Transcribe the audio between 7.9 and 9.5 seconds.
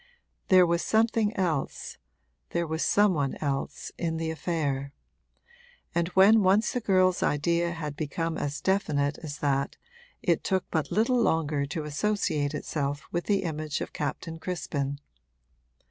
become as definite as